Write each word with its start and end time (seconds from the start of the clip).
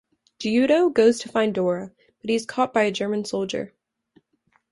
Guido 0.41 0.89
goes 0.89 1.19
to 1.19 1.29
find 1.29 1.53
Dora, 1.53 1.91
but 2.21 2.29
he 2.31 2.35
is 2.35 2.47
caught 2.47 2.73
by 2.73 2.81
a 2.85 2.91
German 2.91 3.23
soldier. 3.23 3.71